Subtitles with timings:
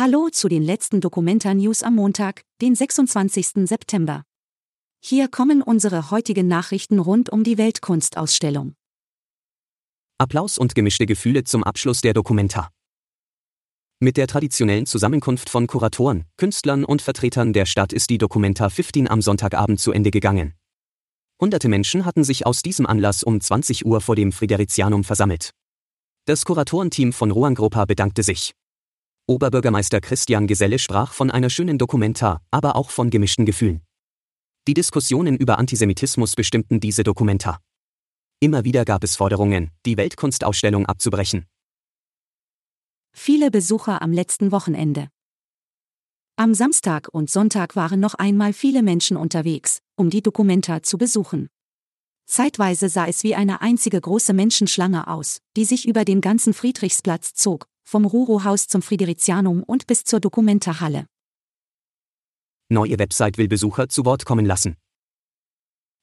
[0.00, 3.66] Hallo zu den letzten Dokumenta News am Montag, den 26.
[3.66, 4.22] September.
[5.04, 8.74] Hier kommen unsere heutigen Nachrichten rund um die Weltkunstausstellung.
[10.16, 12.70] Applaus und gemischte Gefühle zum Abschluss der Dokumenta.
[13.98, 19.10] Mit der traditionellen Zusammenkunft von Kuratoren, Künstlern und Vertretern der Stadt ist die Documenta 15
[19.10, 20.54] am Sonntagabend zu Ende gegangen.
[21.40, 25.50] Hunderte Menschen hatten sich aus diesem Anlass um 20 Uhr vor dem Friderizianum versammelt.
[26.24, 28.54] Das Kuratorenteam von Rohan Gropa bedankte sich.
[29.30, 33.82] Oberbürgermeister Christian Geselle sprach von einer schönen Dokumenta, aber auch von gemischten Gefühlen.
[34.66, 37.58] Die Diskussionen über Antisemitismus bestimmten diese Dokumenta.
[38.40, 41.44] Immer wieder gab es Forderungen, die Weltkunstausstellung abzubrechen.
[43.12, 45.08] Viele Besucher am letzten Wochenende.
[46.36, 51.50] Am Samstag und Sonntag waren noch einmal viele Menschen unterwegs, um die Dokumenta zu besuchen.
[52.24, 57.34] Zeitweise sah es wie eine einzige große Menschenschlange aus, die sich über den ganzen Friedrichsplatz
[57.34, 61.06] zog, vom Ruro-Haus zum Friderizianum und bis zur Dokumenta-Halle.
[62.68, 64.76] Neue Website will Besucher zu Wort kommen lassen.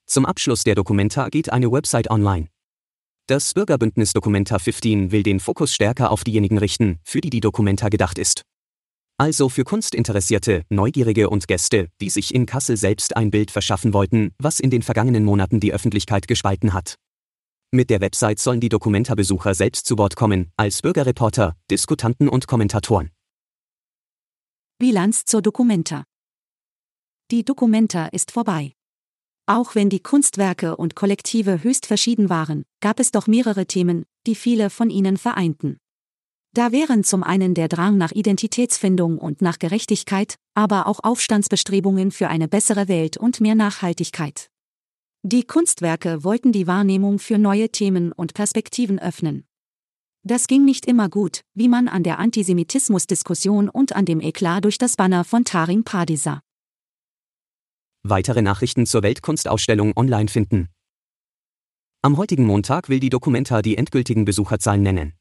[0.07, 2.47] Zum Abschluss der Dokumenta geht eine Website online.
[3.27, 7.89] Das Bürgerbündnis Dokumenta 15 will den Fokus stärker auf diejenigen richten, für die die Dokumenta
[7.89, 8.41] gedacht ist.
[9.17, 14.33] Also für Kunstinteressierte, Neugierige und Gäste, die sich in Kassel selbst ein Bild verschaffen wollten,
[14.39, 16.95] was in den vergangenen Monaten die Öffentlichkeit gespalten hat.
[17.75, 23.11] Mit der Website sollen die Dokumenta-Besucher selbst zu Wort kommen, als Bürgerreporter, Diskutanten und Kommentatoren.
[24.77, 26.05] Bilanz zur Dokumenta.
[27.31, 28.71] Die Dokumenta ist vorbei.
[29.45, 34.35] Auch wenn die Kunstwerke und Kollektive höchst verschieden waren, gab es doch mehrere Themen, die
[34.35, 35.75] viele von ihnen vereinten.
[36.53, 42.29] Da wären zum einen der Drang nach Identitätsfindung und nach Gerechtigkeit, aber auch Aufstandsbestrebungen für
[42.29, 44.49] eine bessere Welt und mehr Nachhaltigkeit.
[45.27, 49.47] Die Kunstwerke wollten die Wahrnehmung für neue Themen und Perspektiven öffnen.
[50.21, 54.77] Das ging nicht immer gut, wie man an der Antisemitismusdiskussion und an dem Eklat durch
[54.77, 56.41] das Banner von Taring Pardisa.
[58.03, 60.69] Weitere Nachrichten zur Weltkunstausstellung online finden.
[62.03, 65.13] Am heutigen Montag will die Dokumenta die endgültigen Besucherzahlen nennen.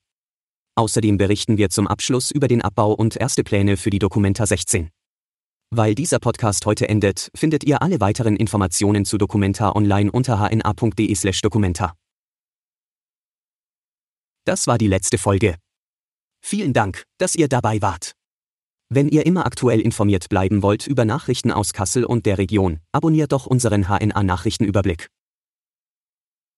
[0.74, 4.90] Außerdem berichten wir zum Abschluss über den Abbau und erste Pläne für die Dokumenta 16.
[5.70, 11.94] Weil dieser Podcast heute endet, findet ihr alle weiteren Informationen zu Documenta online unter hna.de/documenta.
[14.44, 15.56] Das war die letzte Folge.
[16.42, 18.12] Vielen Dank, dass ihr dabei wart.
[18.90, 23.32] Wenn ihr immer aktuell informiert bleiben wollt über Nachrichten aus Kassel und der Region, abonniert
[23.32, 25.08] doch unseren HNA Nachrichtenüberblick.